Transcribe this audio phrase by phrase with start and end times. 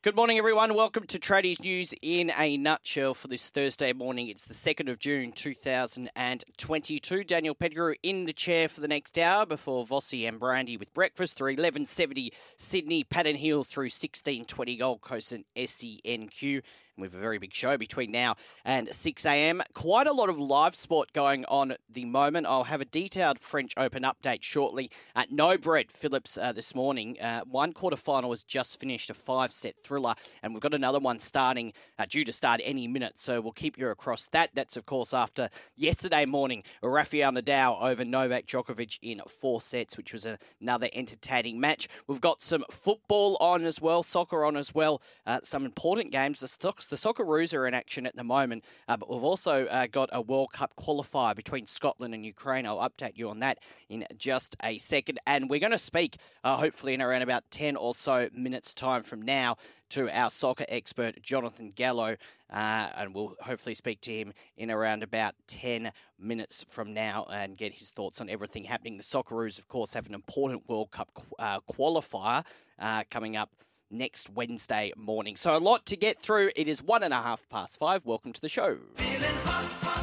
[0.00, 0.74] Good morning, everyone.
[0.74, 4.28] Welcome to Tradies News in a nutshell for this Thursday morning.
[4.28, 7.24] It's the 2nd of June 2022.
[7.24, 11.36] Daniel Pettigrew in the chair for the next hour before Vossi and Brandy with breakfast
[11.36, 16.62] through 1170 Sydney, Patton Hill through 1620 Gold Coast and SENQ.
[16.98, 19.62] We have a very big show between now and 6 a.m.
[19.72, 22.48] Quite a lot of live sport going on at the moment.
[22.48, 24.90] I'll have a detailed French Open update shortly.
[25.14, 29.14] At no Brett Phillips uh, this morning, uh, one quarter final has just finished, a
[29.14, 33.20] five set thriller, and we've got another one starting, uh, due to start any minute.
[33.20, 34.50] So we'll keep you across that.
[34.54, 40.12] That's, of course, after yesterday morning, Rafael Nadal over Novak Djokovic in four sets, which
[40.12, 40.26] was
[40.60, 41.88] another entertaining match.
[42.08, 46.40] We've got some football on as well, soccer on as well, uh, some important games.
[46.40, 49.86] The Stocks the Socceroos are in action at the moment, uh, but we've also uh,
[49.86, 52.66] got a World Cup qualifier between Scotland and Ukraine.
[52.66, 53.58] I'll update you on that
[53.88, 55.18] in just a second.
[55.26, 59.02] And we're going to speak, uh, hopefully, in around about 10 or so minutes' time
[59.02, 59.56] from now
[59.90, 62.16] to our soccer expert, Jonathan Gallo.
[62.50, 67.56] Uh, and we'll hopefully speak to him in around about 10 minutes from now and
[67.58, 68.96] get his thoughts on everything happening.
[68.96, 72.44] The Socceroos, of course, have an important World Cup uh, qualifier
[72.78, 73.50] uh, coming up
[73.90, 75.36] next Wednesday morning.
[75.36, 76.50] So a lot to get through.
[76.56, 78.04] It is one and a half past five.
[78.06, 78.78] Welcome to the show.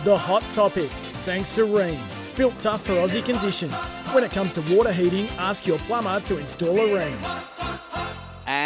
[0.04, 0.90] The hot topic,
[1.24, 2.00] thanks to Rheem.
[2.36, 3.88] Built tough for Aussie conditions.
[4.14, 7.55] When it comes to water heating, ask your plumber to install a Rheem.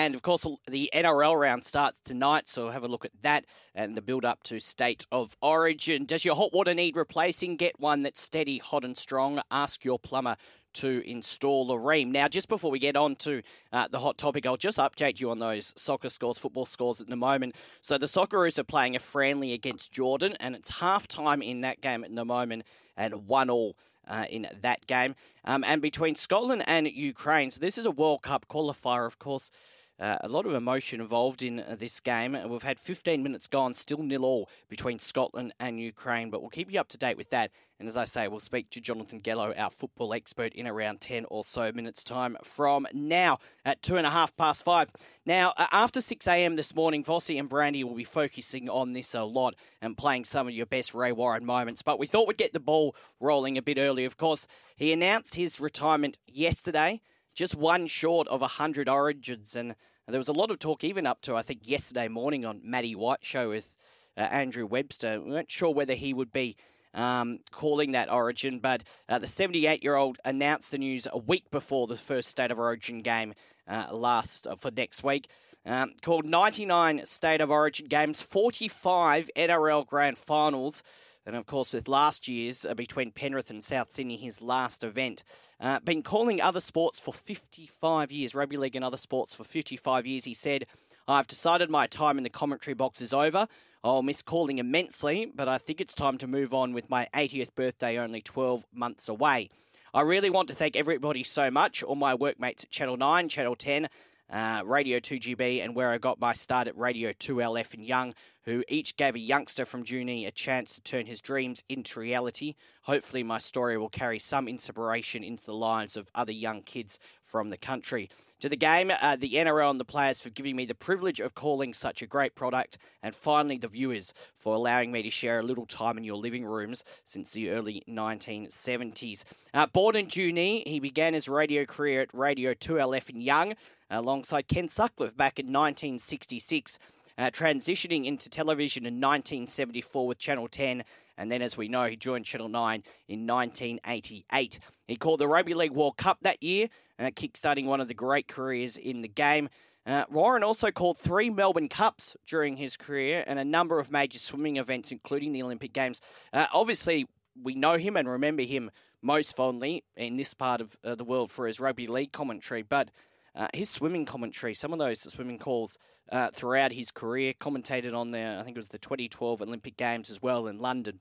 [0.09, 3.95] And of course, the NRL round starts tonight, so have a look at that and
[3.95, 6.05] the build up to State of Origin.
[6.05, 7.57] Does your hot water need replacing?
[7.57, 9.39] Get one that's steady, hot, and strong.
[9.51, 10.35] Ask your plumber
[10.73, 12.07] to install a Rheem.
[12.07, 15.29] Now, just before we get on to uh, the hot topic, I'll just update you
[15.29, 17.53] on those soccer scores, football scores at the moment.
[17.81, 21.81] So the Socceroos are playing a friendly against Jordan, and it's half time in that
[21.81, 22.63] game at the moment,
[22.97, 23.75] and one all.
[24.07, 25.13] Uh, in that game,
[25.45, 27.51] um, and between Scotland and Ukraine.
[27.51, 29.51] So, this is a World Cup qualifier, of course.
[29.99, 32.37] Uh, a lot of emotion involved in uh, this game.
[32.47, 36.71] We've had 15 minutes gone, still nil all between Scotland and Ukraine, but we'll keep
[36.71, 37.51] you up to date with that.
[37.79, 41.25] And as I say, we'll speak to Jonathan Gallo, our football expert, in around 10
[41.29, 44.89] or so minutes' time from now at two and a half past five.
[45.25, 46.55] Now, uh, after 6 a.m.
[46.55, 50.47] this morning, Vossi and Brandy will be focusing on this a lot and playing some
[50.47, 51.81] of your best Ray Warren moments.
[51.81, 54.05] But we thought we'd get the ball rolling a bit early.
[54.05, 57.01] Of course, he announced his retirement yesterday
[57.33, 59.55] just one short of 100 origins.
[59.55, 59.75] And
[60.07, 62.95] there was a lot of talk, even up to, I think, yesterday morning on Matty
[62.95, 63.75] White show with
[64.17, 65.21] uh, Andrew Webster.
[65.21, 66.55] We weren't sure whether he would be
[66.93, 71.49] um, calling that origin, but uh, the 78 year old announced the news a week
[71.51, 73.33] before the first State of Origin game
[73.67, 75.29] uh, last uh, for next week.
[75.65, 80.83] Um, called 99 State of Origin games, 45 NRL Grand Finals.
[81.29, 85.23] And of course, with last year's uh, between Penrith and South Sydney, his last event.
[85.59, 90.07] Uh, been calling other sports for 55 years, rugby league and other sports for 55
[90.07, 90.23] years.
[90.23, 90.65] He said,
[91.07, 93.47] I've decided my time in the commentary box is over.
[93.83, 97.53] I'll miss calling immensely, but I think it's time to move on with my 80th
[97.53, 99.51] birthday only 12 months away.
[99.93, 103.55] I really want to thank everybody so much, all my workmates at Channel 9, Channel
[103.55, 103.87] 10,
[104.31, 108.15] uh, Radio 2GB, and where I got my start at Radio 2LF and Young,
[108.49, 112.55] who each gave a youngster from Junee a chance to turn his dreams into reality.
[112.83, 117.49] Hopefully, my story will carry some inspiration into the lives of other young kids from
[117.49, 118.09] the country
[118.39, 121.35] to the game, uh, the NRL and the players for giving me the privilege of
[121.35, 125.43] calling such a great product, and finally the viewers for allowing me to share a
[125.43, 129.25] little time in your living rooms since the early 1970s.
[129.53, 133.55] Uh, born in Junee, he began his radio career at Radio 2LF in Young
[133.89, 136.79] alongside Ken Sutcliffe back in 1966.
[137.19, 140.85] Uh, transitioning into television in 1974 with Channel 10
[141.19, 144.59] and then, as we know, he joined Channel 9 in 1988.
[144.87, 148.29] He called the Rugby League World Cup that year, uh, kickstarting one of the great
[148.29, 149.49] careers in the game.
[149.85, 154.17] Uh, Warren also called three Melbourne Cups during his career and a number of major
[154.17, 155.99] swimming events, including the Olympic Games.
[156.31, 157.05] Uh, obviously,
[157.41, 158.71] we know him and remember him
[159.01, 162.91] most fondly in this part of uh, the world for his rugby league commentary, but
[163.35, 165.77] uh, his swimming commentary, some of those swimming calls
[166.11, 170.09] uh, throughout his career, commentated on the, I think it was the 2012 Olympic Games
[170.09, 170.99] as well in London.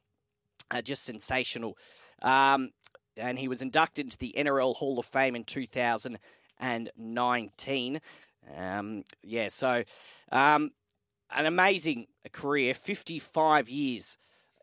[0.71, 1.79] Uh, just sensational.
[2.21, 2.73] Um,
[3.17, 8.01] and he was inducted into the NRL Hall of Fame in 2019.
[8.57, 9.83] Um, yeah, so
[10.31, 10.71] um,
[11.35, 14.19] an amazing career, 55 years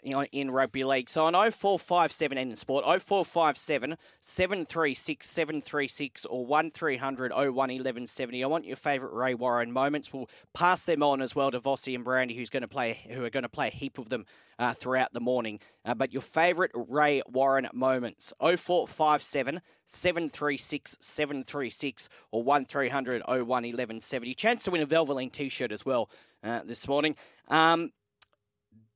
[0.06, 1.10] in rugby league.
[1.10, 8.44] So on 0457 in sport, 0457 736 736 or 1300 01 1170.
[8.44, 10.14] I want your favourite Ray Warren moments.
[10.14, 13.24] We'll pass them on as well to Vossi and Brandy, who's going to play, who
[13.24, 14.26] are going to play a heap of them
[14.60, 15.60] uh, throughout the morning.
[15.84, 24.34] Uh, but your favourite Ray Warren moments, 0457 736 736 or 1300 01 1170.
[24.36, 26.10] Chance to win a Valvoline t-shirt as well
[26.44, 27.16] uh, this morning.
[27.48, 27.92] Um,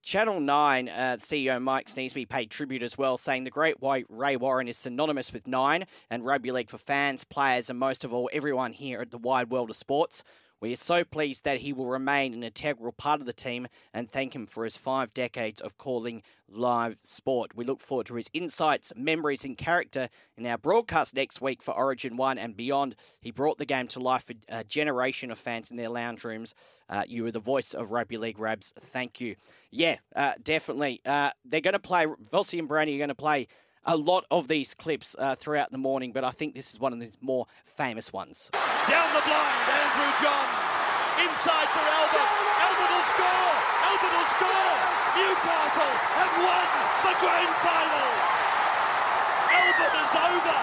[0.01, 4.38] Channel 9 uh, CEO Mike Sneesby paid tribute as well, saying the great white Ray
[4.38, 8.30] Warren is synonymous with Nine and rugby league for fans, players, and most of all,
[8.31, 10.24] everyone here at the wide world of sports.
[10.62, 14.10] We are so pleased that he will remain an integral part of the team and
[14.10, 17.56] thank him for his five decades of calling live sport.
[17.56, 21.74] We look forward to his insights, memories, and character in our broadcast next week for
[21.74, 22.96] Origin 1 and beyond.
[23.22, 26.54] He brought the game to life for a generation of fans in their lounge rooms.
[26.90, 28.74] Uh, you were the voice of Rugby League Rabs.
[28.78, 29.36] Thank you.
[29.72, 31.02] Yeah, uh, definitely.
[31.06, 33.48] Uh, they're going to play, Vossi and Brandy are going to play
[33.89, 36.94] a lot of these clips uh, throughout the morning, but I think this is one
[36.94, 38.51] of the more famous ones.
[38.53, 40.69] Down the blind, Andrew Johns.
[41.25, 42.30] Inside for Albert.
[42.69, 43.53] Albert will score.
[43.89, 44.77] Albert will score.
[45.18, 46.69] Newcastle have won
[47.01, 48.09] the grand final.
[49.57, 50.57] Albert is over.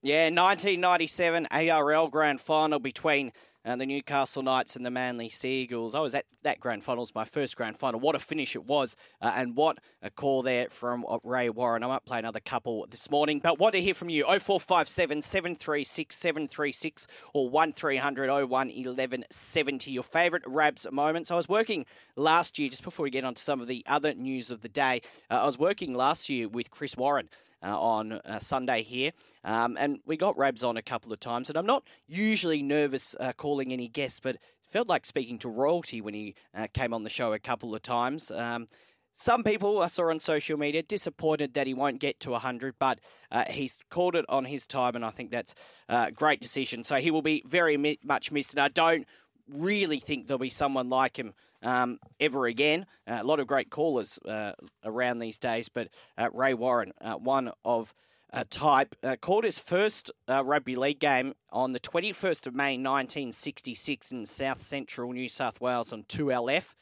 [0.00, 3.32] Yeah, 1997 ARL Grand Final between
[3.64, 5.94] uh, the Newcastle Knights and the Manly Seagulls.
[5.94, 8.00] I was at that grand final, was my first grand final.
[8.00, 11.82] What a finish it was, uh, and what a call there from uh, Ray Warren.
[11.82, 16.14] I might play another couple this morning, but want to hear from you 0457 736
[16.16, 19.90] 736 or 1300 01 1170.
[19.90, 21.30] Your favourite Rabs moments.
[21.30, 21.86] I was working
[22.16, 24.68] last year, just before we get on to some of the other news of the
[24.68, 27.28] day, uh, I was working last year with Chris Warren
[27.62, 29.12] uh, on uh, Sunday here.
[29.44, 31.48] Um, and we got Rabs on a couple of times.
[31.48, 34.36] And I'm not usually nervous uh, calling any guests, but
[34.66, 37.82] felt like speaking to royalty when he uh, came on the show a couple of
[37.82, 38.30] times.
[38.30, 38.68] Um,
[39.14, 42.98] some people I saw on social media disappointed that he won't get to 100, but
[43.30, 45.54] uh, he's called it on his time, and I think that's
[45.90, 46.82] a great decision.
[46.82, 49.06] So he will be very much missed, and I don't
[49.46, 52.86] really think there'll be someone like him um, ever again.
[53.06, 54.52] Uh, a lot of great callers uh,
[54.84, 55.88] around these days, but
[56.18, 57.94] uh, Ray Warren, uh, one of
[58.32, 64.12] a type, uh, called his first rugby league game on the 21st of May 1966
[64.12, 66.72] in South Central New South Wales on 2LF.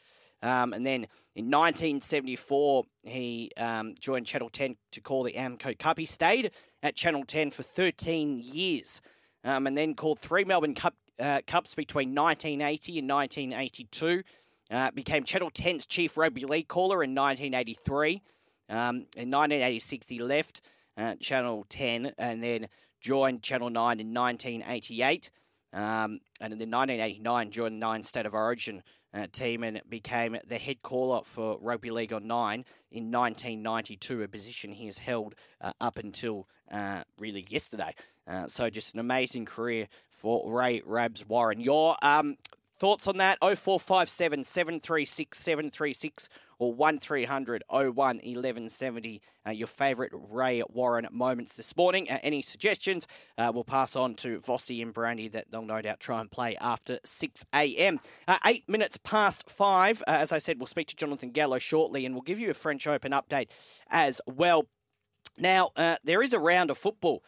[0.42, 5.98] Um, and then in 1974, he um, joined Channel 10 to call the Amco Cup.
[5.98, 6.52] He stayed
[6.82, 9.02] at Channel 10 for 13 years
[9.44, 14.22] um, and then called three Melbourne Cup, uh, Cups between 1980 and 1982.
[14.70, 18.22] Uh, became Channel 10's chief rugby league caller in 1983.
[18.68, 20.60] Um, in 1986, he left
[20.96, 22.68] uh, Channel 10 and then
[23.00, 25.30] joined Channel 9 in 1988.
[25.72, 28.82] Um, and in 1989, joined the Nine State of Origin
[29.12, 34.28] uh, team and became the head caller for Rugby League on Nine in 1992, a
[34.28, 37.94] position he has held uh, up until uh, really yesterday.
[38.26, 41.60] Uh, so just an amazing career for Ray Rabs Warren.
[41.60, 42.36] Your um,
[42.80, 43.36] Thoughts on that?
[43.42, 49.20] 0457 736 736 or 1300 01 1170.
[49.46, 52.10] Uh, your favourite Ray Warren moments this morning.
[52.10, 53.06] Uh, any suggestions?
[53.36, 56.56] Uh, we'll pass on to Vossi and Brandy that they'll no doubt try and play
[56.56, 58.00] after 6 a.m.
[58.26, 60.02] Uh, eight minutes past five.
[60.08, 62.54] Uh, as I said, we'll speak to Jonathan Gallo shortly and we'll give you a
[62.54, 63.48] French Open update
[63.90, 64.64] as well.
[65.36, 67.22] Now, uh, there is a round of football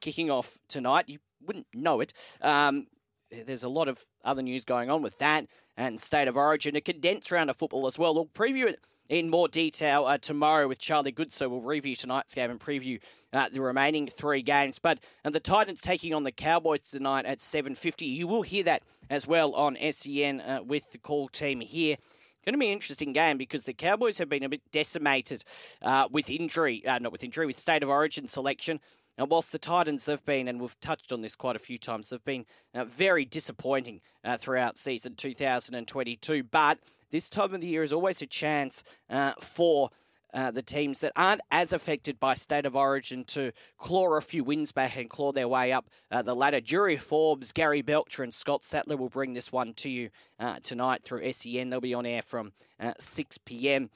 [0.00, 1.04] kicking off tonight.
[1.06, 2.12] You wouldn't know it.
[2.40, 2.88] Um,
[3.30, 5.46] there's a lot of other news going on with that
[5.76, 8.14] and State of Origin, a condensed round of football as well.
[8.14, 11.32] We'll preview it in more detail uh, tomorrow with Charlie Good.
[11.32, 13.00] So we'll review tonight's game and preview
[13.32, 14.78] uh, the remaining three games.
[14.78, 18.06] But and the Titans taking on the Cowboys tonight at 7.50.
[18.06, 21.96] You will hear that as well on SEN uh, with the call team here.
[22.44, 25.44] Going to be an interesting game because the Cowboys have been a bit decimated
[25.82, 28.80] uh, with injury, uh, not with injury, with state of origin selection.
[29.20, 32.08] And whilst the Titans have been, and we've touched on this quite a few times,
[32.08, 36.42] have been uh, very disappointing uh, throughout season 2022.
[36.44, 36.78] But
[37.10, 39.90] this time of the year is always a chance uh, for.
[40.32, 44.44] Uh, the teams that aren't as affected by state of origin to claw a few
[44.44, 46.60] wins back and claw their way up uh, the ladder.
[46.60, 51.02] Jury Forbes, Gary Belcher, and Scott Sattler will bring this one to you uh, tonight
[51.02, 51.70] through SEN.
[51.70, 52.52] They'll be on air from
[52.96, 53.90] 6 p.m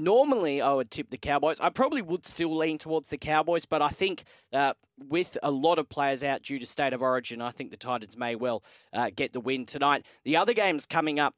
[0.00, 1.60] normally I would tip the Cowboys.
[1.60, 5.78] I probably would still lean towards the Cowboys, but I think uh, with a lot
[5.78, 9.10] of players out due to state of origin, I think the Titans may well uh,
[9.14, 10.04] get the win tonight.
[10.24, 11.34] The other games coming up.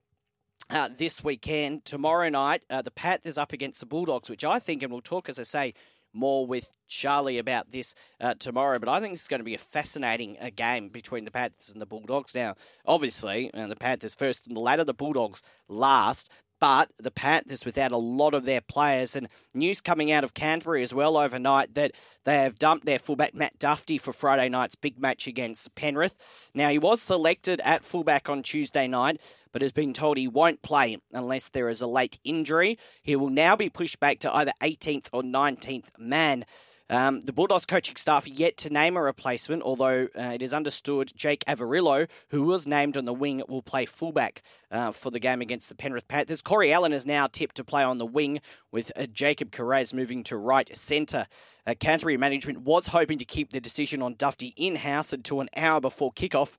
[0.70, 4.82] Uh, this weekend, tomorrow night, uh, the Panthers up against the Bulldogs, which I think,
[4.82, 5.74] and we'll talk, as I say,
[6.12, 8.78] more with Charlie about this uh, tomorrow.
[8.78, 11.70] But I think this is going to be a fascinating uh, game between the Panthers
[11.70, 12.34] and the Bulldogs.
[12.34, 12.54] Now,
[12.86, 16.30] obviously, uh, the Panthers first and the ladder, the Bulldogs last
[16.62, 19.16] but the Panthers without a lot of their players.
[19.16, 21.90] And news coming out of Canterbury as well overnight that
[22.22, 26.14] they have dumped their fullback Matt Dufty for Friday night's big match against Penrith.
[26.54, 30.62] Now, he was selected at fullback on Tuesday night, but has been told he won't
[30.62, 32.78] play unless there is a late injury.
[33.02, 36.44] He will now be pushed back to either 18th or 19th man.
[36.92, 41.10] Um, the Bulldogs coaching staff yet to name a replacement, although uh, it is understood
[41.16, 45.40] Jake Averillo, who was named on the wing, will play fullback uh, for the game
[45.40, 46.42] against the Penrith Panthers.
[46.42, 50.22] Corey Allen is now tipped to play on the wing, with uh, Jacob Kiraz moving
[50.24, 51.26] to right centre.
[51.66, 55.48] Uh, Canterbury management was hoping to keep the decision on Dufty in house until an
[55.56, 56.58] hour before kickoff.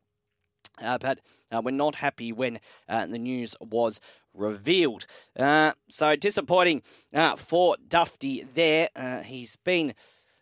[0.81, 1.19] Uh, but
[1.51, 2.59] uh, we're not happy when
[2.89, 3.99] uh, the news was
[4.33, 5.05] revealed.
[5.37, 6.81] Uh, so disappointing
[7.13, 8.89] uh, for Dufty there.
[9.23, 9.93] He's been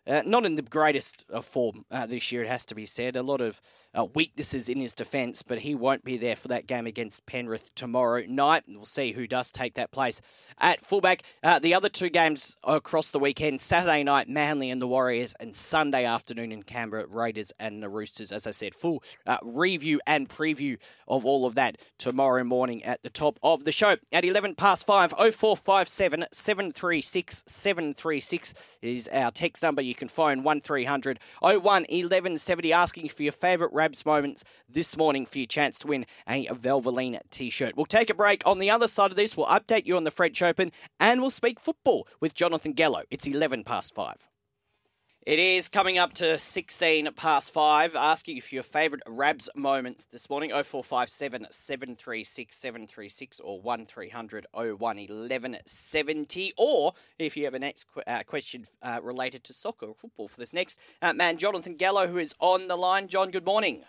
[0.06, 3.16] uh, not in the greatest of form uh, this year, it has to be said.
[3.16, 3.60] A lot of
[3.94, 7.74] uh, weaknesses in his defence, but he won't be there for that game against Penrith
[7.74, 8.64] tomorrow night.
[8.68, 10.20] We'll see who does take that place
[10.58, 11.22] at fullback.
[11.42, 15.54] Uh, the other two games across the weekend Saturday night, Manly and the Warriors, and
[15.54, 18.32] Sunday afternoon in Canberra, Raiders and the Roosters.
[18.32, 23.02] As I said, full uh, review and preview of all of that tomorrow morning at
[23.02, 23.96] the top of the show.
[24.12, 29.82] At 11 past 5, 0457 736 736 is our text number.
[29.82, 35.38] You can phone 1300 01 1170 asking for your favourite Rabs moments this morning for
[35.38, 37.76] your chance to win a Valvoline t shirt.
[37.76, 38.40] We'll take a break.
[38.46, 40.70] On the other side of this, we'll update you on the French Open
[41.00, 43.02] and we'll speak football with Jonathan Gallo.
[43.10, 44.28] It's 11 past 5.
[45.24, 50.28] It is coming up to 16 past 5, asking for your favourite Rabs moments this
[50.28, 56.54] morning 0457 736 736 or 1300 01 1170.
[56.56, 60.26] Or if you have a next qu- uh, question uh, related to soccer or football
[60.26, 63.06] for this next uh, man, Jonathan Gallo, who is on the line.
[63.06, 63.84] John, good morning.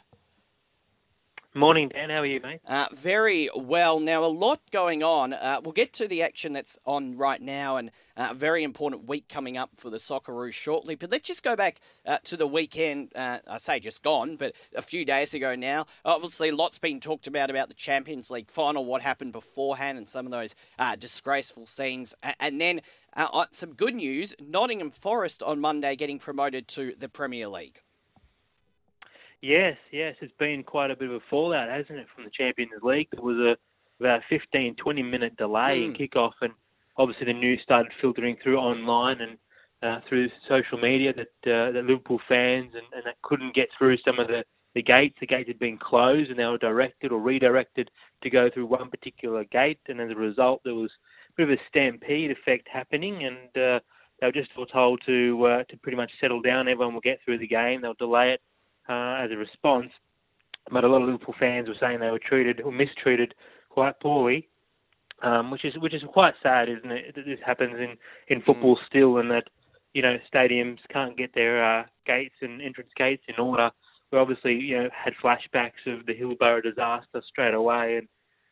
[1.56, 2.10] Morning, Dan.
[2.10, 2.62] How are you, mate?
[2.66, 4.00] Uh, very well.
[4.00, 5.34] Now, a lot going on.
[5.34, 9.08] Uh, we'll get to the action that's on right now and uh, a very important
[9.08, 10.96] week coming up for the Socceroos shortly.
[10.96, 13.12] But let's just go back uh, to the weekend.
[13.16, 15.86] Uh, I say just gone, but a few days ago now.
[16.04, 20.26] Obviously, lots been talked about about the Champions League final, what happened beforehand, and some
[20.26, 22.16] of those uh, disgraceful scenes.
[22.40, 22.82] And then
[23.52, 27.80] some good news Nottingham Forest on Monday getting promoted to the Premier League.
[29.44, 32.72] Yes, yes, it's been quite a bit of a fallout, hasn't it, from the Champions
[32.82, 33.10] League?
[33.12, 33.58] There was a
[34.00, 35.84] about a 15, 20 minute delay mm.
[35.84, 36.54] in kickoff, and
[36.96, 39.38] obviously the news started filtering through online and
[39.84, 43.98] uh, through social media that uh, that Liverpool fans and, and that couldn't get through
[44.06, 44.46] some of the
[44.76, 45.18] the gates.
[45.20, 48.90] The gates had been closed, and they were directed or redirected to go through one
[48.90, 50.92] particular gate, and as a result, there was
[51.32, 53.80] a bit of a stampede effect happening, and uh,
[54.22, 56.70] they were just all told to uh, to pretty much settle down.
[56.70, 57.82] Everyone will get through the game.
[57.82, 58.40] They'll delay it
[58.90, 59.92] uh, as a response.
[60.72, 63.34] But a lot of Liverpool fans were saying they were treated or mistreated
[63.70, 64.48] quite poorly,
[65.22, 67.16] um, which is which is quite sad, isn't it?
[67.16, 67.98] That this happens in
[68.30, 68.88] in football mm.
[68.88, 69.46] still, and that
[69.94, 73.72] you know stadiums can't get their uh, gates and entrance gates in order.
[74.12, 78.08] We obviously you know had flashbacks of the Hillsborough disaster straight away, and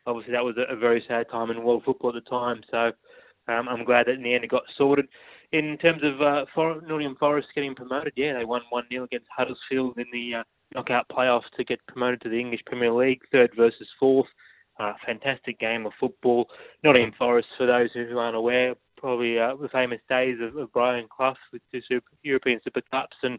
[0.06, 2.62] obviously that was a, a very sad time in world football at the time.
[2.70, 2.92] So
[3.52, 5.06] um, I'm glad that in the end it got sorted
[5.52, 9.26] in terms of uh, For- Nottingham Forest getting promoted, yeah, they won 1 0 against
[9.36, 10.42] Huddersfield in the uh,
[10.74, 14.28] knockout playoff to get promoted to the English Premier League, third versus fourth.
[14.80, 16.46] Uh, fantastic game of football.
[16.82, 21.06] Nottingham Forest, for those who aren't aware, probably uh, the famous days of, of Brian
[21.14, 23.38] Clough with the Super, European Super Cups and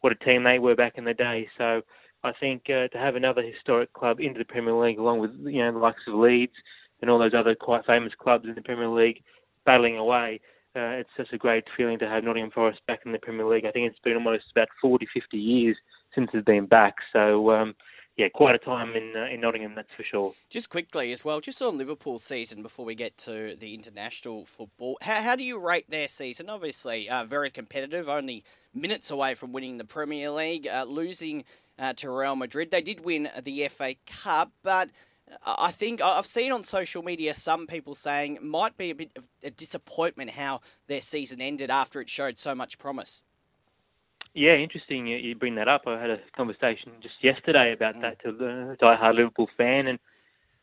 [0.00, 1.48] what a team they were back in the day.
[1.56, 1.82] So
[2.24, 5.62] I think uh, to have another historic club into the Premier League, along with you
[5.62, 6.52] know the likes of Leeds
[7.00, 9.22] and all those other quite famous clubs in the Premier League
[9.64, 10.40] battling away,
[10.74, 13.66] uh, it's such a great feeling to have Nottingham Forest back in the Premier League.
[13.66, 15.76] I think it's been almost about 40, 50 years
[16.14, 16.94] since they've been back.
[17.12, 17.74] So, um,
[18.16, 20.34] yeah, quite a time in uh, in Nottingham, that's for sure.
[20.50, 24.98] Just quickly as well, just on Liverpool season before we get to the international football,
[25.00, 26.50] how, how do you rate their season?
[26.50, 31.44] Obviously, uh, very competitive, only minutes away from winning the Premier League, uh, losing
[31.78, 32.70] uh, to Real Madrid.
[32.70, 34.90] They did win the FA Cup, but
[35.44, 39.10] I think I've seen on social media some people saying it might be a bit
[39.16, 43.22] of a disappointment how their season ended after it showed so much promise.
[44.34, 45.82] Yeah, interesting you, bring that up.
[45.86, 48.00] I had a conversation just yesterday about mm.
[48.02, 49.98] that to the diehard Liverpool fan, and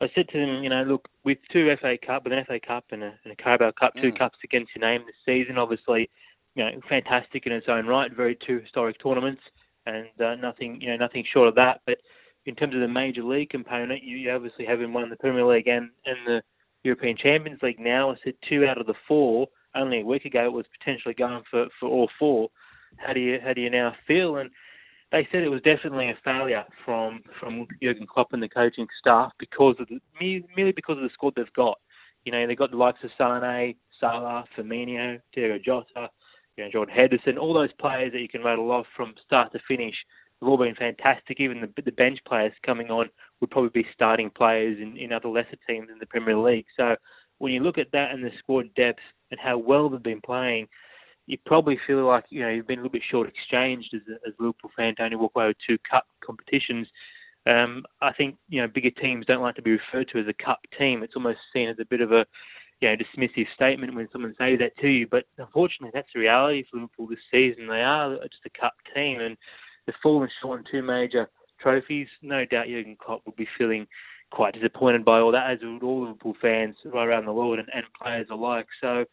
[0.02, 2.86] I said to them, you know, look, with two FA Cup, with an FA Cup
[2.92, 4.18] and a, and a Carabao Cup, two Mm.
[4.18, 6.10] cups against your name this season, obviously,
[6.56, 9.42] you know, fantastic in its own right, very two historic tournaments,
[9.86, 11.82] and uh, nothing, you know, nothing short of that.
[11.86, 12.00] But
[12.46, 15.90] in terms of the major league component, you, obviously haven't won the Premier League and,
[16.06, 16.42] and the
[16.84, 18.12] European Champions League now.
[18.12, 19.48] I said two out of the four.
[19.76, 22.50] Only a week ago, it was potentially going for, for all four.
[22.98, 24.38] How do you how do you now feel?
[24.38, 24.50] And
[25.12, 29.32] they said it was definitely a failure from from Jurgen Klopp and the coaching staff
[29.40, 31.78] because of the, merely because of the squad they've got.
[32.26, 36.10] You know, they've got the likes of Mané, Salah, Firmino, Diego Jota,
[36.58, 39.60] you know, Jordan Henderson, all those players that you can rattle off from start to
[39.68, 39.96] finish.
[40.40, 41.40] They've all been fantastic.
[41.40, 43.10] Even the, the bench players coming on
[43.42, 46.66] would probably be starting players in, in other lesser teams in the Premier League.
[46.78, 46.96] So
[47.40, 49.00] when you look at that and the squad depth
[49.32, 50.68] and how well they've been playing,
[51.30, 54.28] you probably feel like you know you've been a little bit short exchanged as a,
[54.28, 56.88] as a Liverpool fan to only walk away with two cup competitions.
[57.46, 60.44] Um, I think you know bigger teams don't like to be referred to as a
[60.44, 61.04] cup team.
[61.04, 62.26] It's almost seen as a bit of a
[62.82, 65.08] you know dismissive statement when someone says that to you.
[65.10, 67.68] But unfortunately, that's the reality for Liverpool this season.
[67.68, 69.38] They are just a cup team, and
[69.90, 71.28] they've fallen short on two major
[71.60, 72.08] trophies.
[72.22, 73.88] No doubt Jurgen Klopp will be feeling
[74.32, 77.68] quite disappointed by all that, as would all Liverpool fans right around the world and,
[77.74, 78.68] and players alike.
[78.82, 79.06] So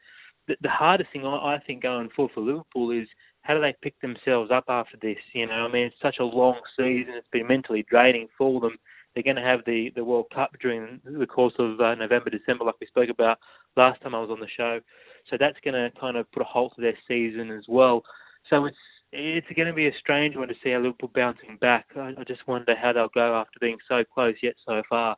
[0.47, 3.09] the, the hardest thing I, I think going forward for Liverpool is
[3.41, 5.17] how do they pick themselves up after this?
[5.33, 7.15] You know, I mean, it's such a long season.
[7.17, 8.77] It's been mentally draining for them.
[9.15, 12.67] They're going to have the, the World Cup during the course of uh, November, December,
[12.67, 13.39] like we spoke about
[13.75, 14.81] last time I was on the show.
[15.31, 18.03] So that's going to kind of put a halt to their season as well.
[18.51, 18.77] So it's
[19.13, 21.87] it's going to be a strange one to see how Liverpool bouncing back.
[21.97, 25.17] I, I just wonder how they'll go after being so close yet so far.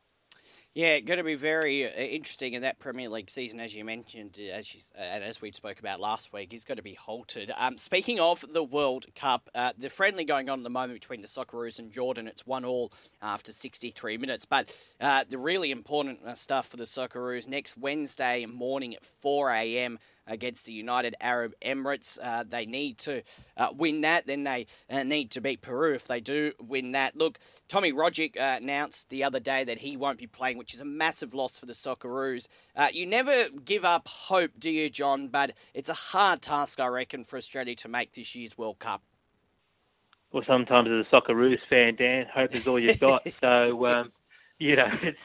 [0.74, 4.38] Yeah, going to be very uh, interesting in that Premier League season, as you mentioned,
[4.38, 6.94] uh, as you, uh, and as we spoke about last week, is going to be
[6.94, 7.50] halted.
[7.56, 11.20] Um, speaking of the World Cup, uh, the friendly going on at the moment between
[11.20, 14.44] the Socceroos and Jordan, it's one all after 63 minutes.
[14.44, 19.98] But uh, the really important stuff for the Socceroos next Wednesday morning at 4 a.m.
[20.28, 22.18] against the United Arab Emirates.
[22.22, 23.22] Uh, they need to
[23.56, 27.16] uh, win that, then they uh, need to beat Peru if they do win that.
[27.16, 30.80] Look, Tommy Rogic uh, announced the other day that he won't be playing, which is
[30.80, 32.48] a massive loss for the Socceroos.
[32.76, 35.28] Uh, you never give up hope, do you, John?
[35.28, 39.02] But it's a hard task, I reckon, for Australia to make this year's World Cup.
[40.32, 43.26] Well, sometimes as a Socceroos fan, Dan, hope is all you've got.
[43.40, 44.10] so, um,
[44.58, 45.18] you know, it's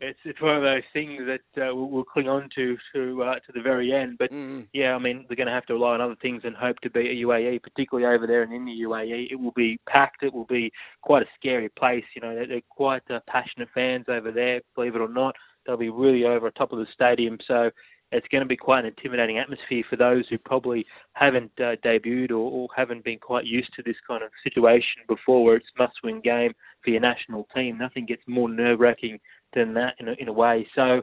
[0.00, 3.34] it's it's one of those things that uh, we'll, we'll cling on to to uh,
[3.34, 4.16] to the very end.
[4.18, 4.66] But Mm.
[4.72, 6.90] yeah, I mean, they're going to have to rely on other things and hope to
[6.90, 9.30] beat a UAE, particularly over there and in the UAE.
[9.30, 10.22] It will be packed.
[10.22, 10.72] It will be
[11.02, 12.04] quite a scary place.
[12.14, 14.60] You know, they're, they're quite uh, passionate fans over there.
[14.74, 15.34] Believe it or not,
[15.66, 17.38] they'll be really over the top of the stadium.
[17.46, 17.70] So
[18.12, 22.30] it's going to be quite an intimidating atmosphere for those who probably haven't uh, debuted
[22.30, 26.20] or, or haven't been quite used to this kind of situation before, where it's must-win
[26.20, 27.78] game for your national team.
[27.78, 29.20] Nothing gets more nerve-wracking
[29.54, 30.66] than that in a, in a way.
[30.74, 31.02] So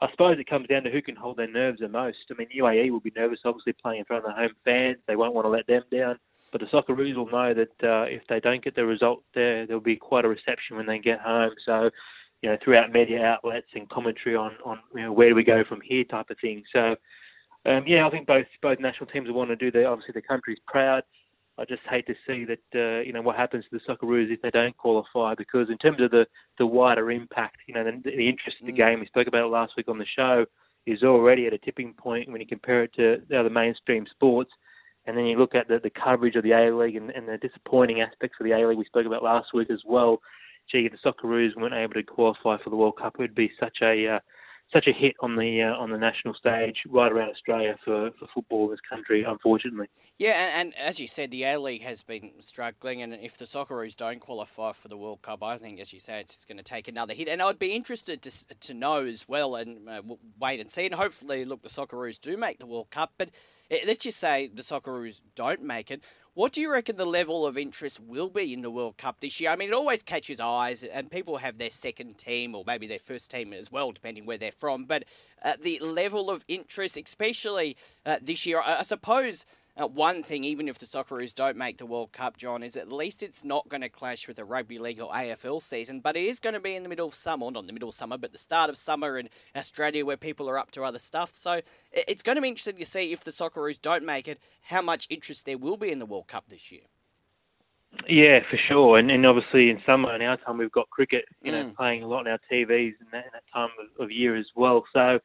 [0.00, 2.18] I suppose it comes down to who can hold their nerves the most.
[2.30, 4.98] I mean, UAE will be nervous, obviously, playing in front of the home fans.
[5.06, 6.18] They won't want to let them down.
[6.52, 9.80] But the Socceroos will know that uh, if they don't get the result there, there'll
[9.80, 11.52] be quite a reception when they get home.
[11.64, 11.90] So,
[12.42, 15.64] you know, throughout media outlets and commentary on, on you know, where do we go
[15.68, 16.62] from here type of thing.
[16.72, 16.96] So,
[17.64, 20.22] um, yeah, I think both both national teams will want to do their, obviously, the
[20.22, 21.02] country's proud.
[21.58, 24.42] I just hate to see that uh, you know what happens to the Socceroos if
[24.42, 26.26] they don't qualify because in terms of the
[26.58, 29.50] the wider impact, you know the, the interest of the game we spoke about it
[29.50, 30.44] last week on the show
[30.86, 34.50] is already at a tipping point when you compare it to the other mainstream sports,
[35.06, 37.38] and then you look at the, the coverage of the A League and, and the
[37.38, 40.20] disappointing aspects of the A League we spoke about last week as well.
[40.70, 43.52] Gee, if the Socceroos weren't able to qualify for the World Cup, it would be
[43.60, 44.18] such a uh,
[44.72, 48.26] such a hit on the uh, on the national stage right around Australia for, for
[48.34, 49.86] football in this country, unfortunately.
[50.18, 53.44] Yeah, and, and as you said, the A League has been struggling, and if the
[53.44, 56.64] Socceroos don't qualify for the World Cup, I think, as you say, it's going to
[56.64, 57.28] take another hit.
[57.28, 60.02] And I'd be interested to to know as well, and uh,
[60.40, 60.86] wait and see.
[60.86, 63.12] And hopefully, look, the Socceroos do make the World Cup.
[63.18, 63.30] But
[63.70, 66.02] eh, let's just say the Socceroos don't make it.
[66.36, 69.40] What do you reckon the level of interest will be in the World Cup this
[69.40, 69.48] year?
[69.48, 72.98] I mean, it always catches eyes, and people have their second team or maybe their
[72.98, 74.84] first team as well, depending where they're from.
[74.84, 75.04] But
[75.42, 79.46] uh, the level of interest, especially uh, this year, I, I suppose.
[79.78, 82.90] Uh, one thing, even if the Socceroos don't make the World Cup, John, is at
[82.90, 86.24] least it's not going to clash with the Rugby League or AFL season, but it
[86.24, 88.16] is going to be in the middle of summer, not in the middle of summer,
[88.16, 91.34] but the start of summer in Australia where people are up to other stuff.
[91.34, 91.60] So
[91.92, 95.06] it's going to be interesting to see if the Socceroos don't make it, how much
[95.10, 96.82] interest there will be in the World Cup this year.
[98.08, 98.98] Yeah, for sure.
[98.98, 101.76] And, and obviously in summer in our time we've got cricket, you know, Mm.
[101.76, 104.46] playing a lot on our TVs in that, in that time of, of year as
[104.56, 104.84] well.
[104.92, 105.18] So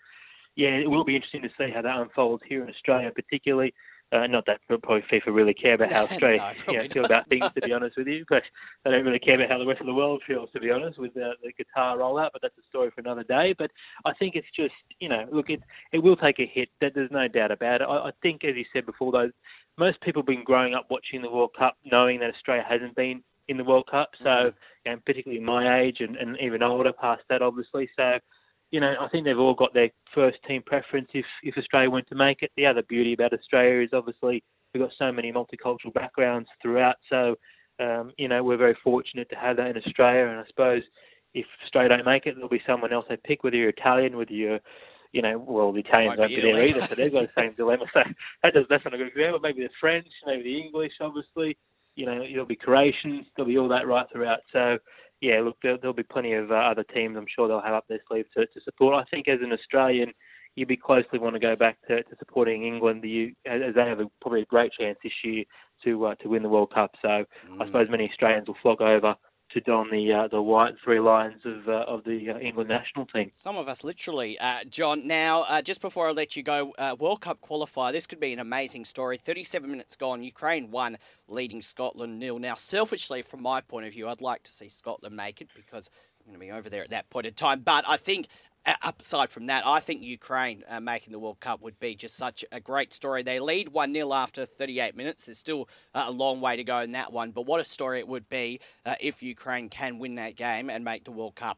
[0.55, 3.73] yeah, it will be interesting to see how that unfolds here in Australia, particularly.
[4.11, 7.27] Uh, not that probably FIFA really care about how Australia no, you know, feel about
[7.29, 8.43] things, to be honest with you, but
[8.83, 10.99] they don't really care about how the rest of the world feels, to be honest,
[10.99, 12.29] with the, the Qatar rollout.
[12.33, 13.55] But that's a story for another day.
[13.57, 13.71] But
[14.03, 15.61] I think it's just, you know, look, it
[15.93, 16.69] it will take a hit.
[16.81, 17.85] There's no doubt about it.
[17.85, 19.31] I, I think, as you said before, though,
[19.77, 23.23] most people have been growing up watching the World Cup, knowing that Australia hasn't been
[23.47, 24.11] in the World Cup.
[24.19, 24.91] So, mm-hmm.
[24.91, 27.89] know, particularly my age and, and even older, past that, obviously.
[27.95, 28.19] So
[28.71, 32.07] you know, I think they've all got their first team preference if, if Australia went
[32.07, 32.51] to make it.
[32.55, 36.95] The other beauty about Australia is obviously we've got so many multicultural backgrounds throughout.
[37.09, 37.35] So,
[37.79, 40.27] um, you know, we're very fortunate to have that in Australia.
[40.27, 40.83] And I suppose
[41.33, 44.33] if Australia don't make it, there'll be someone else they pick, whether you're Italian, whether
[44.33, 44.59] you're,
[45.11, 47.85] you know, well, the Italians won't be, there either, so they've got the same dilemma.
[47.93, 48.03] So
[48.43, 49.39] that does, that's not a good example.
[49.41, 51.57] Maybe the French, maybe the English, obviously.
[51.95, 54.39] You know, there'll be Croatians, there'll be all that right throughout.
[54.53, 54.77] So,
[55.21, 57.85] yeah, look, there, will be plenty of uh, other teams I'm sure they'll have up
[57.87, 58.95] their sleeve to, to support.
[58.95, 60.11] I think as an Australian,
[60.55, 63.99] you'd be closely want to go back to, to supporting England, the, as they have
[63.99, 65.43] a, probably a great chance this year
[65.83, 66.91] to uh, to win the World Cup.
[67.01, 67.25] So mm.
[67.61, 69.15] I suppose many Australians will flock over
[69.53, 73.05] to don the uh, the white three lions of uh, of the uh, England national
[73.05, 73.31] team.
[73.35, 75.07] Some of us literally, uh, John.
[75.07, 77.91] Now, uh, just before I let you go, uh, World Cup qualifier.
[77.91, 79.17] This could be an amazing story.
[79.17, 80.23] Thirty-seven minutes gone.
[80.23, 82.39] Ukraine won, leading Scotland nil.
[82.39, 85.89] Now, selfishly, from my point of view, I'd like to see Scotland make it because
[86.19, 87.61] I'm going to be over there at that point in time.
[87.61, 88.27] But I think
[88.65, 92.45] aside from that, I think Ukraine uh, making the World Cup would be just such
[92.51, 93.23] a great story.
[93.23, 95.25] They lead 1 0 after 38 minutes.
[95.25, 97.99] There's still uh, a long way to go in that one, but what a story
[97.99, 101.57] it would be uh, if Ukraine can win that game and make the World Cup.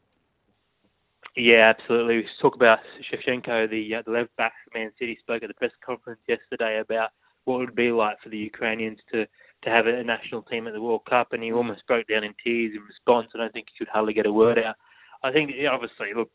[1.36, 2.18] Yeah, absolutely.
[2.18, 2.80] We talk about
[3.12, 6.80] Shevchenko, the, uh, the left back for Man City, spoke at the press conference yesterday
[6.80, 7.10] about
[7.46, 9.26] what it would be like for the Ukrainians to
[9.64, 11.56] to have a national team at the World Cup, and he mm.
[11.56, 13.30] almost broke down in tears in response.
[13.34, 14.76] I don't think he could hardly get a word out.
[15.24, 16.30] I think obviously, look,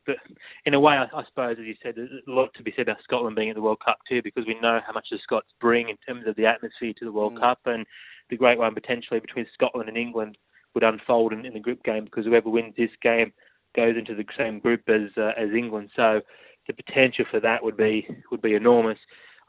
[0.64, 2.88] in a way, I, I suppose, as you said, there's a lot to be said
[2.88, 5.48] about Scotland being at the World Cup too, because we know how much the Scots
[5.60, 7.40] bring in terms of the atmosphere to the World mm.
[7.40, 7.84] Cup, and
[8.30, 10.38] the great one potentially between Scotland and England
[10.74, 13.32] would unfold in, in the group game because whoever wins this game
[13.76, 15.90] goes into the same group as uh, as England.
[15.94, 16.20] So
[16.66, 18.98] the potential for that would be would be enormous.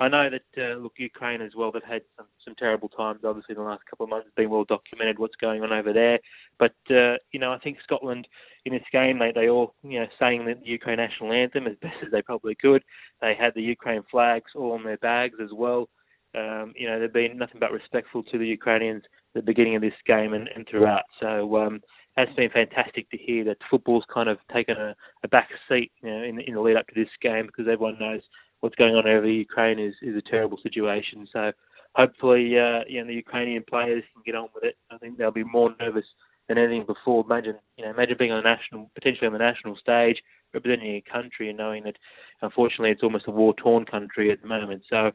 [0.01, 1.71] I know that uh, look Ukraine as well.
[1.71, 3.19] They've had some some terrible times.
[3.25, 6.19] Obviously, the last couple of months, it's been well documented what's going on over there.
[6.57, 8.27] But uh, you know, I think Scotland
[8.65, 11.95] in this game, they they all you know sang the Ukraine national anthem as best
[12.05, 12.83] as they probably could.
[13.21, 15.89] They had the Ukraine flags all on their bags as well.
[16.35, 19.03] Um, you know, they've been nothing but respectful to the Ukrainians
[19.35, 21.03] at the beginning of this game and, and throughout.
[21.19, 21.81] So um,
[22.17, 26.09] it's been fantastic to hear that football's kind of taken a, a back seat you
[26.09, 28.21] know, in, in the lead up to this game because everyone knows
[28.59, 31.27] what's going on over Ukraine is, is a terrible situation.
[31.31, 31.51] So
[31.95, 34.75] hopefully, uh, you know, the Ukrainian players can get on with it.
[34.91, 36.05] I think they'll be more nervous
[36.47, 37.23] than anything before.
[37.23, 40.17] Imagine, you know, imagine being on the national, potentially on the national stage,
[40.53, 41.95] representing a country, and knowing that,
[42.41, 44.83] unfortunately, it's almost a war-torn country at the moment.
[44.89, 45.11] So,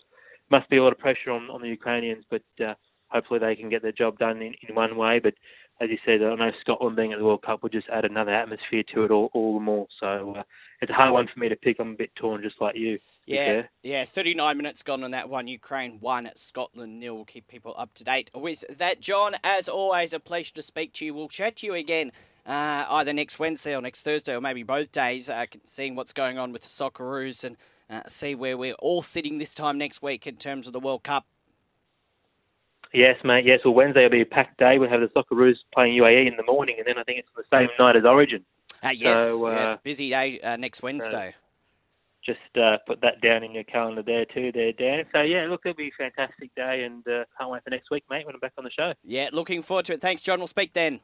[0.51, 2.75] must be a lot of pressure on on the Ukrainians, but uh,
[3.09, 5.19] hopefully they can get their job done in, in one way.
[5.19, 5.35] But
[5.81, 8.33] as you said, I know Scotland being at the World Cup will just add another
[8.33, 9.87] atmosphere to it all, all the more.
[9.99, 10.43] So uh,
[10.81, 11.79] it's a hard one for me to pick.
[11.81, 12.99] I'm a bit torn, just like you.
[13.27, 14.05] Yeah, yeah.
[14.05, 15.49] 39 minutes gone on that one.
[15.49, 17.17] Ukraine won, Scotland nil.
[17.17, 19.01] We'll keep people up to date with that.
[19.01, 21.15] John, as always, a pleasure to speak to you.
[21.15, 22.13] We'll chat to you again
[22.47, 26.39] uh, either next Wednesday or next Thursday, or maybe both days, uh, seeing what's going
[26.39, 27.57] on with the Socceroos and
[27.91, 31.03] uh, see where we're all sitting this time next week in terms of the World
[31.03, 31.27] Cup.
[32.95, 33.45] Yes, mate.
[33.45, 33.61] Yes.
[33.65, 34.79] Well, Wednesday will be a packed day.
[34.79, 37.43] We'll have the Socceroos playing UAE in the morning, and then I think it's the
[37.53, 38.45] same night as Origin.
[38.83, 39.77] Uh, yes, so, uh, yes.
[39.83, 41.35] Busy day uh, next Wednesday.
[42.25, 45.05] just uh, put that down in your calendar there too, there, Dan.
[45.13, 48.05] So yeah, look, it'll be a fantastic day, and uh, can't wait for next week,
[48.09, 48.25] mate.
[48.27, 48.93] When I'm back on the show.
[49.03, 50.01] Yeah, looking forward to it.
[50.01, 50.39] Thanks, John.
[50.39, 51.01] We'll speak then.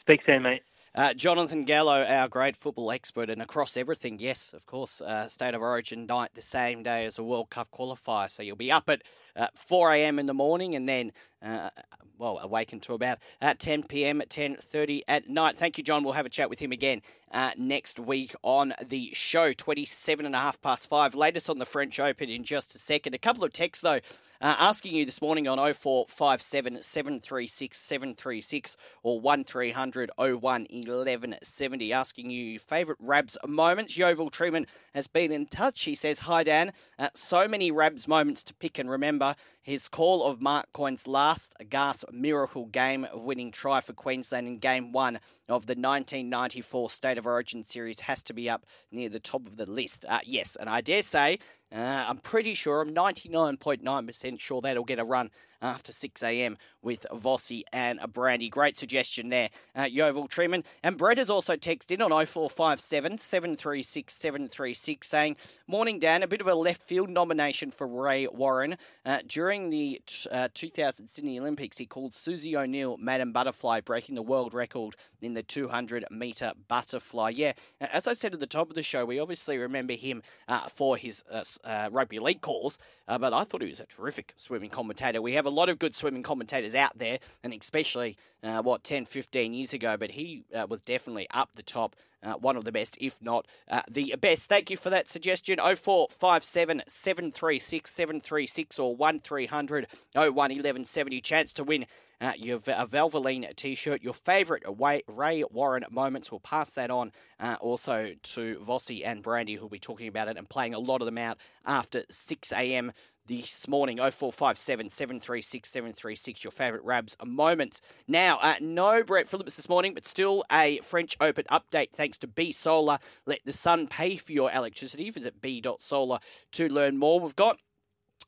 [0.00, 0.62] Speak soon, mate.
[0.96, 5.52] Uh, Jonathan Gallo, our great football expert, and across everything, yes, of course, uh, State
[5.52, 8.30] of Origin night the same day as a World Cup qualifier.
[8.30, 9.02] So you'll be up at
[9.34, 10.20] uh, 4 a.m.
[10.20, 11.10] in the morning and then,
[11.42, 11.70] uh,
[12.16, 14.20] well, awaken to about at 10 p.m.
[14.20, 15.56] at 10.30 at night.
[15.56, 16.04] Thank you, John.
[16.04, 17.02] We'll have a chat with him again
[17.32, 21.16] uh, next week on the show, 27 and a half past five.
[21.16, 23.14] Latest on the French Open in just a second.
[23.14, 23.98] A couple of texts, though,
[24.40, 32.58] uh, asking you this morning on 0457 736 736 or 1300 01 1170, asking you
[32.58, 33.96] favourite Rabs moments.
[33.96, 35.82] Yeovil Truman has been in touch.
[35.82, 39.34] He says, Hi Dan, uh, so many Rabs moments to pick and remember.
[39.64, 44.92] His call of Mark Coyne's last gas miracle game winning try for Queensland in game
[44.92, 45.16] one
[45.48, 49.56] of the 1994 State of Origin series has to be up near the top of
[49.56, 50.04] the list.
[50.06, 51.38] Uh, yes, and I dare say
[51.74, 56.56] uh, I'm pretty sure, I'm 99.9% sure that'll get a run after 6 a.m.
[56.82, 58.48] with Vossi and a Brandy.
[58.48, 60.62] Great suggestion there, uh, Yeovil Truman.
[60.84, 66.22] And Brett has also texted in on 0457 736 736 saying, Morning, Dan.
[66.22, 68.76] A bit of a left field nomination for Ray Warren.
[69.04, 74.22] Uh, during the uh, 2000 Sydney Olympics, he called Susie O'Neill Madam Butterfly, breaking the
[74.22, 77.30] world record in the 200 metre butterfly.
[77.30, 80.68] Yeah, as I said at the top of the show, we obviously remember him uh,
[80.68, 84.34] for his uh, uh, rugby league calls, uh, but I thought he was a terrific
[84.36, 85.22] swimming commentator.
[85.22, 89.04] We have a lot of good swimming commentators out there, and especially, uh, what, 10,
[89.04, 91.96] 15 years ago, but he was definitely up the top.
[92.24, 94.48] Uh, one of the best, if not uh, the best.
[94.48, 95.58] Thank you for that suggestion.
[95.58, 101.20] 0457 736 736 or 1300 01 1170.
[101.20, 101.86] Chance to win
[102.20, 104.62] uh, your a Valvoline t-shirt, your favourite
[105.08, 106.30] Ray Warren moments.
[106.30, 110.36] We'll pass that on uh, also to Vossi and Brandy, who'll be talking about it
[110.36, 112.92] and playing a lot of them out after 6 a.m.
[113.26, 113.98] this morning.
[113.98, 119.94] 0457 736 736, your favourite Rabs a moment Now, uh, no Brett Phillips this morning,
[119.94, 122.98] but still a French Open update thanks to B Solar.
[123.26, 125.10] Let the sun pay for your electricity.
[125.10, 126.18] Visit b.solar
[126.52, 127.20] to learn more.
[127.20, 127.60] We've got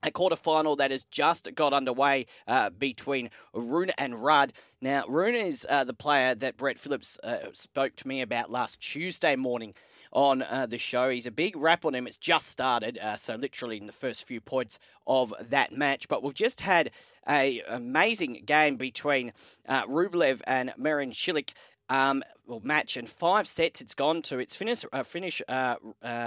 [0.07, 4.51] a quarterfinal that has just got underway uh, between Rune and Ruud.
[4.81, 8.81] Now, Rune is uh, the player that Brett Phillips uh, spoke to me about last
[8.81, 9.75] Tuesday morning
[10.13, 11.11] on uh, the show.
[11.11, 12.07] He's a big rap on him.
[12.07, 16.07] It's just started, uh, so literally in the first few points of that match.
[16.09, 16.91] But we've just had
[17.29, 19.33] a amazing game between
[19.69, 21.53] uh, Rublev and Marin Cilic.
[21.89, 23.81] Um, well, match in five sets.
[23.81, 24.85] It's gone to its finish.
[25.05, 25.43] finish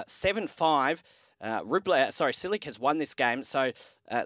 [0.08, 1.04] seven five.
[1.42, 3.44] Uh, Rublev, sorry, Cilic has won this game.
[3.44, 3.72] So
[4.10, 4.26] uh,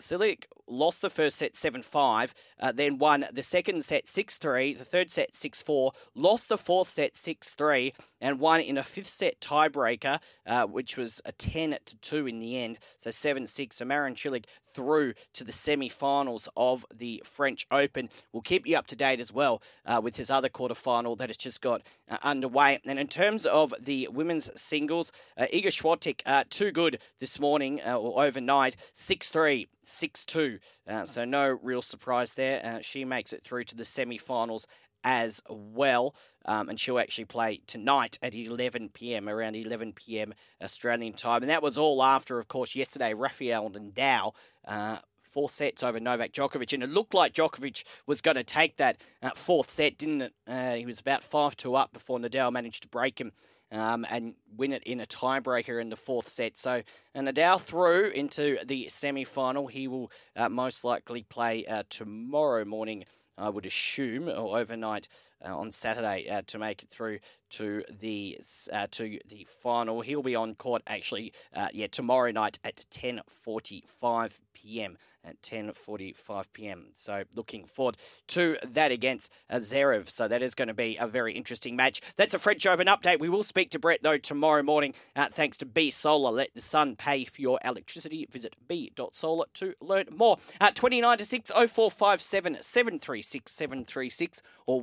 [0.68, 4.86] lost the first set 7 5, uh, then won the second set 6 3, the
[4.86, 9.10] third set 6 4, lost the fourth set 6 3, and won in a fifth
[9.10, 12.80] set tiebreaker, uh, which was a 10 to 2 in the end.
[12.98, 13.76] So 7 6.
[13.76, 18.10] So Marin Cilic through to the semi finals of the French Open.
[18.32, 21.38] We'll keep you up to date as well uh, with his other quarterfinal that has
[21.38, 22.80] just got uh, underway.
[22.86, 27.82] And in terms of the women's singles, uh, Iga Swiatek, uh, too good this morning
[27.82, 29.68] or overnight, 6 3.
[29.82, 30.60] 6 2.
[30.88, 32.64] Uh, so, no real surprise there.
[32.64, 34.68] Uh, she makes it through to the semi finals
[35.04, 36.16] as well.
[36.46, 40.34] Um, and she'll actually play tonight at 11 p.m., around 11 p.m.
[40.62, 41.44] Australian time.
[41.44, 44.34] And that was all after, of course, yesterday, Rafael Nadal.
[44.66, 44.98] Uh,
[45.34, 48.98] four sets over Novak Djokovic, and it looked like Djokovic was going to take that
[49.22, 50.34] uh, fourth set, didn't it?
[50.48, 53.32] Uh, he was about five two up before Nadal managed to break him
[53.74, 56.58] um, and win it in a tiebreaker in the fourth set.
[56.58, 56.84] So
[57.16, 59.68] Nadal through into the semi final.
[59.68, 63.06] He will uh, most likely play uh, tomorrow morning.
[63.36, 65.08] I would assume, or overnight
[65.46, 67.20] uh, on Saturday uh, to make it through
[67.54, 68.40] to the
[68.72, 70.02] uh, to the final.
[70.02, 74.98] He'll be on court actually, uh, yeah, tomorrow night at 10:45 p.m.
[75.26, 76.88] At 10:45 p.m.
[76.94, 77.98] So looking forward
[78.30, 80.10] to that against uh, Zverev.
[80.10, 82.02] So that is going to be a very interesting match.
[82.18, 83.20] That's a French Open update.
[83.20, 84.96] We will speak to Brett though tomorrow morning.
[85.16, 86.32] Uh, thanks to B Solar.
[86.32, 88.28] Let the sun pay for your electricity.
[88.32, 90.38] Visit b.solar to learn more.
[90.60, 94.82] At 29 to 6 0457 736 736 or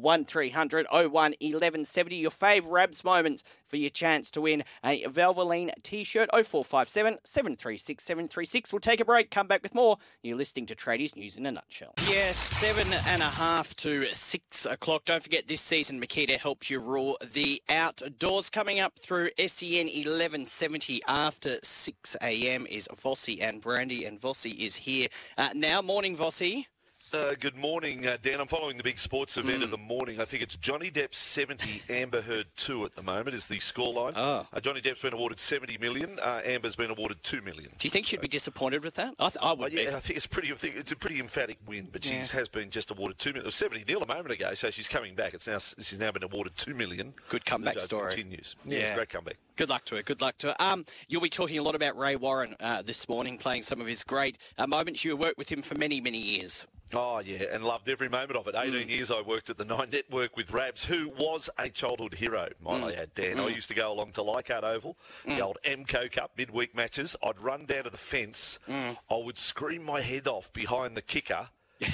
[0.50, 2.16] 1300 01 1170.
[2.16, 8.04] Your fave Rabs moments for your chance to win a Valvoline t shirt 0457 736
[8.04, 8.72] 736.
[8.72, 9.98] We'll take a break, come back with more.
[10.22, 11.94] You're listening to Tradies News in a nutshell.
[12.08, 15.04] Yes, seven and a half to six o'clock.
[15.04, 18.50] Don't forget this season, Makita helps you rule the outdoors.
[18.50, 22.66] Coming up through SEN 1170 after 6 a.m.
[22.66, 25.08] is Vossi and Brandy, and Vossi is here
[25.38, 25.80] uh, now.
[25.82, 26.66] Morning, Vossi.
[27.12, 28.40] Uh, good morning, uh, Dan.
[28.40, 29.64] I'm following the big sports event mm.
[29.64, 30.20] of the morning.
[30.20, 34.12] I think it's Johnny Depp 70, Amber Heard 2 at the moment is the scoreline.
[34.14, 34.46] Oh.
[34.52, 36.20] Uh, Johnny Depp's been awarded 70 million.
[36.20, 37.70] Uh, Amber's been awarded 2 million.
[37.78, 39.14] Do you think she'd be disappointed with that?
[39.18, 39.88] I, th- I would yeah, be.
[39.88, 40.52] I think it's pretty.
[40.52, 42.30] I think it's a pretty emphatic win, but yes.
[42.30, 43.44] she has been just awarded 2 million.
[43.44, 45.34] It was 70 nil a moment ago, so she's coming back.
[45.34, 47.14] It's now she's now been awarded 2 million.
[47.28, 48.10] Good comeback story.
[48.10, 48.54] Continues.
[48.64, 48.94] Yeah, yeah.
[48.94, 49.36] great comeback.
[49.60, 50.02] Good luck to her.
[50.02, 50.56] Good luck to her.
[50.58, 53.86] Um, you'll be talking a lot about Ray Warren uh, this morning, playing some of
[53.86, 55.04] his great uh, moments.
[55.04, 56.64] You worked with him for many, many years.
[56.94, 58.54] Oh, yeah, and loved every moment of it.
[58.56, 58.88] 18 mm.
[58.88, 62.80] years I worked at the Nine Network with Rabs, who was a childhood hero, might
[62.80, 62.84] mm.
[62.84, 63.36] I add, Dan.
[63.36, 63.44] Mm.
[63.44, 64.96] I used to go along to Leichhardt Oval,
[65.26, 65.42] the mm.
[65.42, 67.14] old Amco Cup midweek matches.
[67.22, 68.58] I'd run down to the fence.
[68.66, 71.50] I would scream my head off behind the kicker.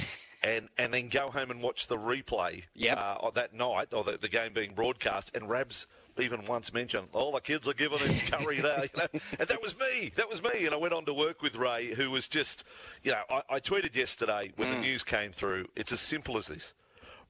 [0.44, 2.96] and, and then go home and watch the replay yep.
[2.96, 7.32] uh, that night, or the, the game being broadcast, and Rabs even once mention, "Oh,
[7.32, 9.06] the kids are giving him curry now," you know?
[9.38, 10.10] and that was me.
[10.16, 10.64] That was me.
[10.66, 12.64] And I went on to work with Ray, who was just,
[13.02, 15.66] you know, I, I tweeted yesterday when the news came through.
[15.76, 16.74] It's as simple as this: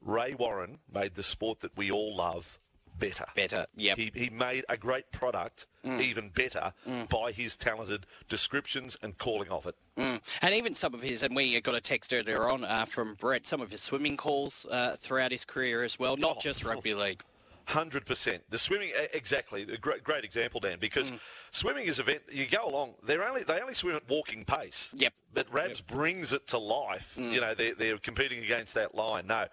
[0.03, 2.59] Ray Warren made the sport that we all love
[2.99, 3.27] better.
[3.35, 3.94] Better, yeah.
[3.94, 6.72] He, he made a great product even better
[7.11, 9.77] by his talented descriptions and calling of it.
[9.99, 10.20] Mm.
[10.42, 13.46] And even some of his, and we got a text earlier on uh, from Brett,
[13.46, 16.40] some of his swimming calls uh, throughout his career as well, not Oh.
[16.40, 17.22] just rugby league.
[17.66, 18.44] Hundred percent.
[18.48, 19.62] The swimming, exactly.
[19.62, 20.79] A great, great example, Dan.
[20.81, 21.12] Because
[21.50, 22.22] swimming is event.
[22.31, 22.94] You go along.
[23.02, 24.90] They're only they only swim at walking pace.
[24.94, 25.12] Yep.
[25.35, 27.18] But Rabs brings it to life.
[27.20, 29.26] You know, they're, they're competing against that line.
[29.26, 29.46] No,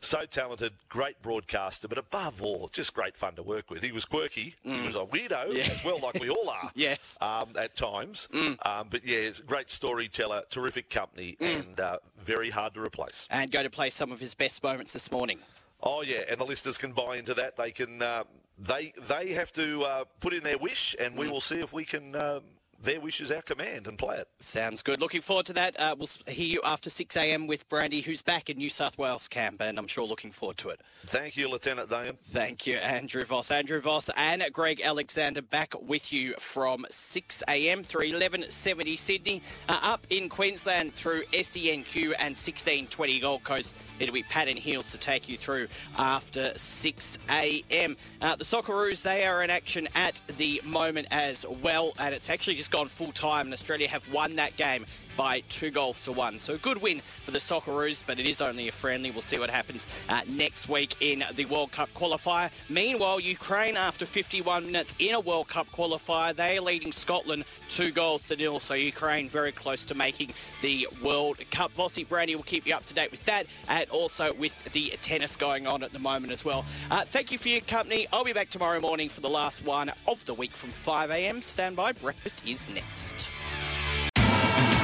[0.00, 3.82] so talented, great broadcaster, but above all, just great fun to work with.
[3.82, 4.56] He was quirky.
[4.62, 6.70] He was a weirdo as well, like we all are.
[6.74, 7.16] Yes.
[7.22, 8.28] Um, at times.
[8.66, 13.26] Um, but yeah, great storyteller, terrific company, and uh, very hard to replace.
[13.30, 15.38] And go to play some of his best moments this morning.
[15.82, 17.56] Oh yeah, and the listeners can buy into that.
[17.56, 18.02] They can.
[18.02, 18.24] Uh,
[18.58, 21.84] they they have to uh, put in their wish, and we will see if we
[21.84, 22.14] can.
[22.14, 22.40] Uh,
[22.82, 24.28] their wish is our command, and play it.
[24.38, 25.00] Sounds good.
[25.00, 25.78] Looking forward to that.
[25.78, 27.46] Uh, we'll hear you after 6 a.m.
[27.46, 30.70] with Brandy, who's back in New South Wales camp, and I'm sure looking forward to
[30.70, 30.80] it.
[31.06, 32.12] Thank you, Lieutenant Dane.
[32.22, 33.50] Thank you, Andrew Voss.
[33.50, 37.84] Andrew Voss and Greg Alexander back with you from 6 a.m.
[37.84, 43.74] through 1170 Sydney, uh, up in Queensland through SENQ and 1620 Gold Coast.
[43.98, 47.96] It'll be Pat and Heels to take you through after 6 a.m.
[48.22, 52.54] Uh, the Socceroos, they are in action at the moment as well, and it's actually
[52.56, 54.86] just gone full time, and Australia have won that game
[55.20, 56.38] by two goals to one.
[56.38, 59.10] So a good win for the Socceroos, but it is only a friendly.
[59.10, 62.50] We'll see what happens uh, next week in the World Cup qualifier.
[62.70, 67.90] Meanwhile, Ukraine, after 51 minutes in a World Cup qualifier, they are leading Scotland two
[67.90, 68.60] goals to nil.
[68.60, 70.30] So Ukraine very close to making
[70.62, 71.74] the World Cup.
[71.74, 75.36] Vossi Brandy will keep you up to date with that, and also with the tennis
[75.36, 76.64] going on at the moment as well.
[76.90, 78.06] Uh, thank you for your company.
[78.10, 81.42] I'll be back tomorrow morning for the last one of the week from 5 a.m.
[81.42, 81.92] Stand by.
[81.92, 83.28] Breakfast is next.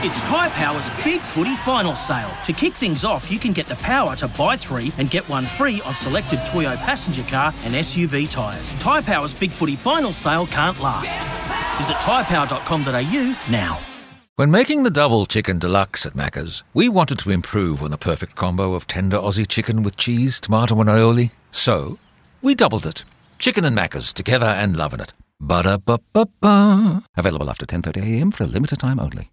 [0.06, 2.30] It's Tyre Power's Big Footy Final Sale.
[2.44, 5.46] To kick things off, you can get the power to buy three and get one
[5.46, 8.70] free on selected Toyo passenger car and SUV tyres.
[8.78, 11.18] Tyre Power's Big Footy Final Sale can't last.
[11.78, 13.80] Visit tyrepower.com.au now.
[14.36, 18.36] When making the double chicken deluxe at Macca's, we wanted to improve on the perfect
[18.36, 21.34] combo of tender Aussie chicken with cheese, tomato, and aioli.
[21.50, 21.98] So,
[22.42, 23.04] we doubled it.
[23.40, 25.14] Chicken and Macca's together and loving it.
[25.40, 27.02] Ba-da-ba-ba-ba.
[27.16, 29.30] Available after 10.30am for a limited time only.